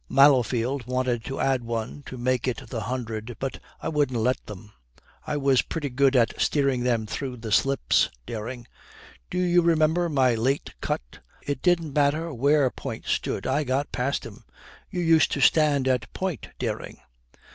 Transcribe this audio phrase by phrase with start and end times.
[0.09, 4.73] Mallowfield wanted to add one to make it the hundred, but I wouldn't let them.
[5.27, 8.65] I was pretty good at steering them through the slips, Dering!
[9.29, 11.19] Do you remember my late cut?
[11.43, 14.43] It didn't matter where point stood, I got past him.
[14.89, 16.97] You used to stand at point, Dering.'